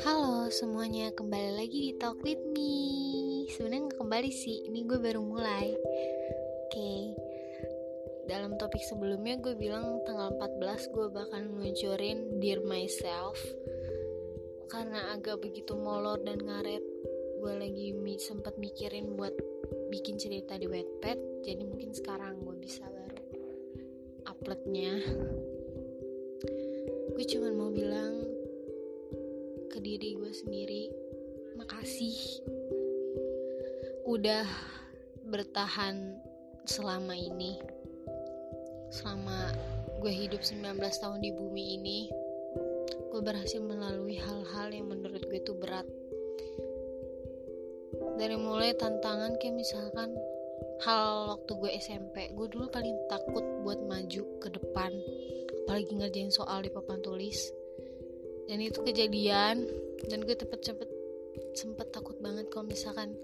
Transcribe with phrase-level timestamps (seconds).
[0.00, 3.44] Halo semuanya, kembali lagi di Talk With Me.
[3.52, 5.76] Sebenarnya nggak kembali sih, ini gue baru mulai.
[6.64, 7.12] Oke,
[8.24, 13.36] dalam topik sebelumnya gue bilang tanggal 14 gue bakal ngeluncurin Dear Myself.
[14.72, 16.80] Karena agak begitu molor dan ngaret
[17.36, 19.34] Gue lagi mi sempat mikirin buat
[19.90, 22.86] bikin cerita di Wattpad Jadi mungkin sekarang gue bisa
[24.40, 24.96] uploadnya
[27.12, 28.24] Gue cuma mau bilang
[29.68, 30.88] ke diri gue sendiri
[31.60, 32.40] makasih
[34.08, 34.48] udah
[35.28, 36.16] bertahan
[36.64, 37.60] selama ini.
[38.88, 39.52] Selama
[40.00, 42.00] gue hidup 19 tahun di bumi ini
[43.12, 45.84] gue berhasil melalui hal-hal yang menurut gue itu berat.
[48.16, 50.16] Dari mulai tantangan kayak misalkan
[50.80, 54.92] hal waktu gue SMP gue dulu paling takut buat maju ke depan.
[55.64, 57.52] Apalagi ngerjain soal di papan tulis.
[58.48, 59.62] Dan itu kejadian
[60.10, 60.90] dan gue cepet cepet
[61.54, 63.14] sempet takut banget kalau misalkan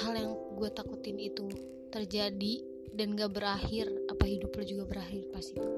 [0.00, 1.44] hal yang gue takutin itu
[1.92, 5.68] terjadi dan gak berakhir apa hidup lo juga berakhir pas itu.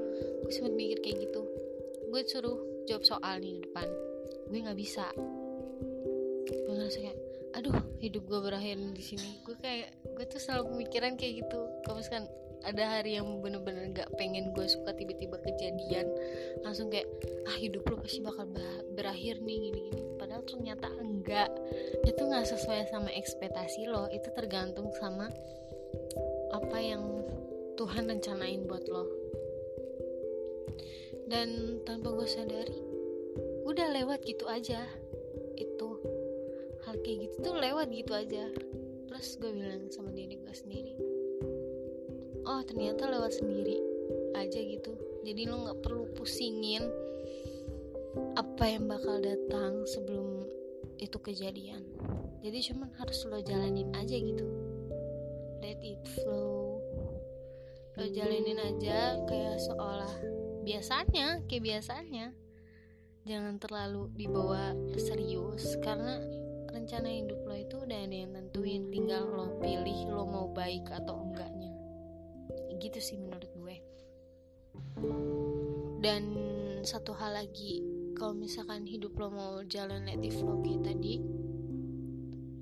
[0.45, 1.43] Gue sempet mikir kayak gitu.
[2.13, 3.89] Gue suruh jawab soal nih di depan.
[4.47, 5.11] Gue nggak bisa.
[6.47, 7.19] Gue ngerasa kayak
[7.55, 9.43] aduh hidup gue berakhir di sini.
[9.47, 11.61] Gue kayak gue tuh selalu pemikiran kayak gitu.
[11.87, 12.27] Kalau misalkan
[12.67, 16.11] ada hari yang bener-bener gak pengen gue suka tiba-tiba kejadian
[16.67, 17.07] langsung kayak
[17.47, 18.49] ah hidup lo pasti bakal
[18.97, 21.51] berakhir nih gini-gini padahal ternyata enggak.
[22.03, 24.11] Itu nggak sesuai sama ekspektasi lo.
[24.11, 25.31] Itu tergantung sama
[26.51, 27.23] apa yang
[27.77, 29.05] Tuhan rencanain buat lo.
[31.27, 32.79] Dan tanpa gue sadari
[33.67, 34.87] udah lewat gitu aja.
[35.59, 35.96] Itu
[37.07, 38.51] kayak gitu tuh lewat gitu aja.
[39.07, 41.17] Terus gue bilang sama diri gue sendiri
[42.47, 43.83] oh ternyata lewat sendiri
[44.39, 44.95] aja gitu.
[45.27, 46.87] Jadi lo nggak perlu pusingin
[48.39, 50.47] apa yang bakal datang sebelum
[51.03, 51.83] itu kejadian.
[52.41, 54.47] Jadi cuman harus lo jalanin aja gitu.
[55.61, 56.79] Let it flow.
[57.99, 60.15] Lo jalanin aja kayak seolah
[60.63, 62.31] biasanya kayak biasanya.
[63.27, 66.23] Jangan terlalu dibawa serius karena
[66.87, 71.19] rencana hidup lo itu udah ada yang tentuin tinggal lo pilih lo mau baik atau
[71.19, 71.75] enggaknya.
[72.79, 73.77] Gitu sih menurut gue.
[75.99, 76.23] Dan
[76.87, 77.83] satu hal lagi
[78.15, 81.27] kalau misalkan hidup lo mau jalan native flow kayak tadi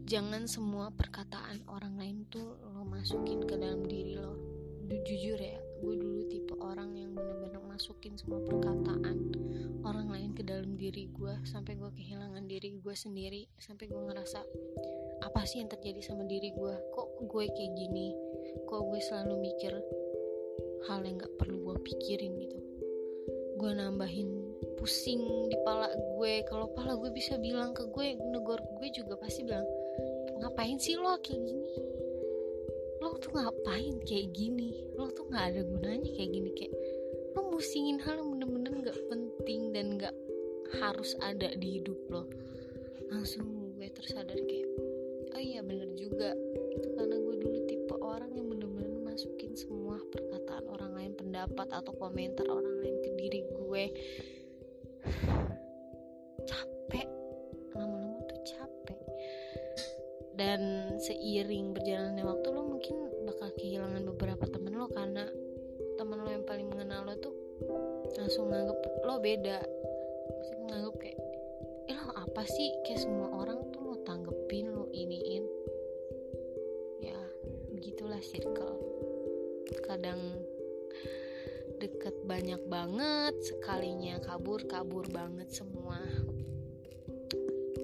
[0.09, 4.41] jangan semua perkataan orang lain tuh lo masukin ke dalam diri lo.
[5.05, 9.35] Jujur ya gue dulu tipe orang yang bener-bener masukin semua perkataan
[9.83, 14.41] orang lain ke dalam diri gue sampai gue kehilangan diri gue sendiri sampai gue ngerasa
[15.25, 16.75] apa sih yang terjadi sama diri gue?
[16.93, 18.13] Kok gue kayak gini?
[18.69, 19.73] Kok gue selalu mikir
[20.91, 22.33] hal yang gak perlu gue pikirin?
[22.37, 22.59] Gitu.
[23.57, 24.29] Gue nambahin
[24.77, 29.47] pusing di pala gue kalau pala gue bisa bilang ke gue negor gue juga pasti
[29.47, 29.65] bilang
[30.45, 31.73] ngapain sih lo kayak gini
[33.05, 34.73] lo tuh ngapain kayak gini?
[34.97, 36.73] Lo tuh nggak ada gunanya kayak gini kayak
[37.37, 40.17] lo musingin hal yang bener-bener nggak penting dan nggak
[40.81, 42.25] harus ada di hidup lo.
[43.13, 44.69] Langsung gue tersadar kayak
[45.37, 46.33] oh iya bener juga.
[46.73, 51.93] Itu karena gue dulu tipe orang yang bener-bener masukin semua perkataan orang lain pendapat atau
[52.01, 53.85] komentar orang lain ke diri gue.
[56.49, 57.09] Capek.
[57.77, 59.01] Lama-lama tuh capek.
[60.35, 60.61] Dan
[60.99, 62.54] seiring berjalannya waktu
[63.65, 65.25] kehilangan beberapa temen lo karena
[65.97, 67.33] temen lo yang paling mengenal lo tuh
[68.21, 68.77] langsung nganggep
[69.09, 69.65] lo beda.
[70.29, 71.19] Maksudnya nganggep kayak
[71.89, 72.69] eh lo apa sih?
[72.85, 75.49] Kayak semua orang tuh lo tanggepin lo iniin.
[77.01, 77.17] Ya
[77.73, 78.77] begitulah circle.
[79.81, 80.45] Kadang
[81.81, 86.05] deket banyak banget sekalinya kabur kabur banget semua.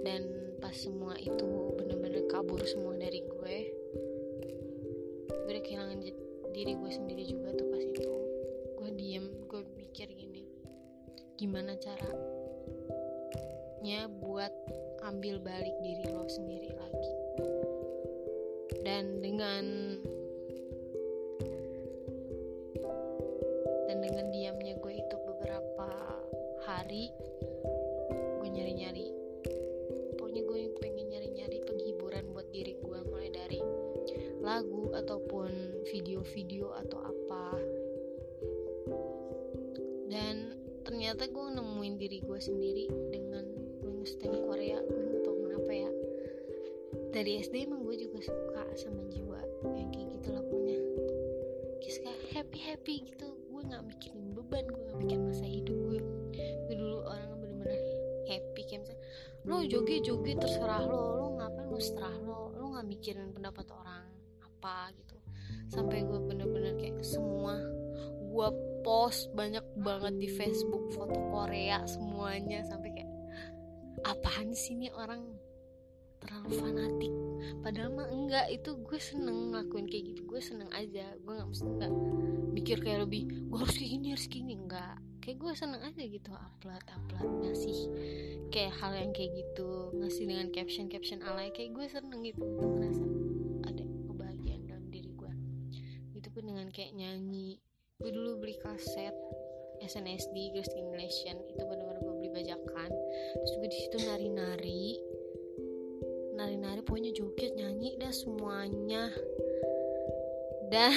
[0.04, 3.69] Dan pas semua itu bener-bener kabur semua dari gue
[5.60, 6.00] udah kehilangan
[6.56, 8.08] diri gue sendiri juga tuh pas itu.
[8.80, 10.48] Gue diem gue mikir gini
[11.36, 12.08] gimana caranya
[14.08, 14.48] buat
[15.04, 17.12] ambil balik diri lo sendiri lagi?
[18.80, 20.00] Dan dengan
[23.84, 25.92] dan dengan diamnya gue itu beberapa
[26.64, 27.12] hari
[28.40, 29.12] gue nyari-nyari
[30.16, 33.60] pokoknya gue pengen nyari-nyari penghiburan buat diri gue mulai dari
[34.40, 35.29] lagu ataupun
[36.20, 37.44] video-video atau apa.
[40.10, 40.36] Dan
[40.84, 43.44] ternyata gue nemuin diri gue sendiri dengan
[44.00, 45.90] ngestem Korea gue gak tau kenapa ya?
[47.10, 49.40] Dari SD emang gue juga suka sama jiwa
[49.76, 50.80] yang kayak gitu lah pokoknya.
[51.80, 53.28] Kayak happy happy gitu.
[53.50, 56.00] Gue nggak mikirin beban gue gak mikir masa hidup gue
[56.70, 57.82] gue dulu orang bener-bener
[58.30, 59.02] happy kayak misalnya
[59.42, 64.06] lo joget joget terserah lo lo ngapain lo seterah lo lo nggak mikirin pendapat orang
[64.38, 65.09] apa gitu
[65.70, 67.56] sampai gue bener-bener kayak semua
[68.30, 68.48] gue
[68.82, 73.10] post banyak banget di Facebook foto Korea semuanya sampai kayak
[74.06, 75.24] apaan sih nih orang
[76.20, 77.12] terlalu fanatik?
[77.64, 81.64] Padahal mah enggak itu gue seneng ngelakuin kayak gitu gue seneng aja gue nggak mesti
[81.64, 81.92] nggak
[82.52, 84.54] mikir kayak lebih gue harus kayak gini harus kayak gini.
[84.56, 87.78] Enggak kayak gue seneng aja gitu upload upload ngasih
[88.48, 92.66] kayak hal yang kayak gitu ngasih dengan caption caption alay kayak gue seneng gitu gue
[92.66, 93.04] ngerasa
[96.70, 97.58] kayak nyanyi.
[97.98, 99.12] Gue dulu beli kaset
[99.80, 102.90] SNSD Girls Generation itu benar-benar gue beli bajakan.
[103.42, 104.86] Terus gue di situ nari-nari.
[106.38, 109.10] Nari-nari pokoknya joget nyanyi dah semuanya.
[110.70, 110.94] Dan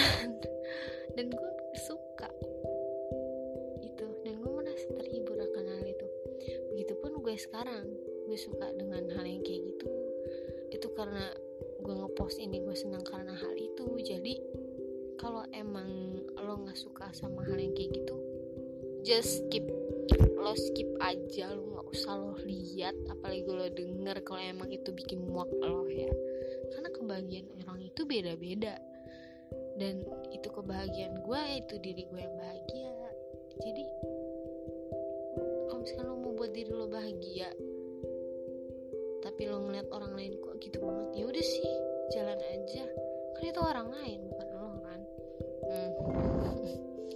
[1.17, 1.49] dan gue
[1.89, 2.29] suka
[3.81, 4.07] itu.
[4.23, 6.07] Dan gue merasa terhibur akan hal itu.
[6.75, 7.89] Begitupun gue sekarang
[8.29, 9.89] gue suka dengan hal yang kayak gitu.
[10.69, 11.33] Itu karena
[11.83, 13.87] gue ngepost ini gue senang karena hal itu.
[14.03, 14.33] Jadi
[15.19, 18.15] kalau emang lo nggak suka sama hal yang kayak gitu
[19.03, 19.67] just skip.
[20.39, 25.19] Lo skip aja lo nggak usah lo lihat apalagi lo denger kalau emang itu bikin
[25.27, 26.09] muak lo ya.
[26.71, 28.79] Karena kebahagiaan orang itu beda-beda.
[29.77, 30.01] Dan
[30.31, 32.91] itu kebahagiaan gue itu diri gue yang bahagia.
[33.59, 33.83] Jadi
[35.67, 37.51] kalau misalkan lo mau buat diri lo bahagia
[39.23, 41.69] tapi lo ngeliat orang lain kok gitu banget ya udah sih
[42.11, 42.83] jalan aja.
[43.39, 44.52] Kan itu orang lain bukan kan
[45.73, 46.69] hmm.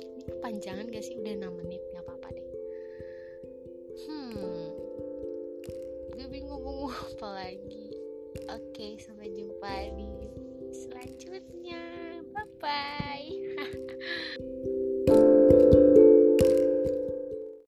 [0.09, 1.15] ini kepanjangan gak sih?
[1.21, 2.47] Udah 6 menit gak apa-apa deh.
[4.09, 4.33] Hmm.
[6.17, 7.93] Gue bingung ngomong apa lagi.
[8.47, 10.29] Oke sampai jumpa di
[10.71, 11.81] selanjutnya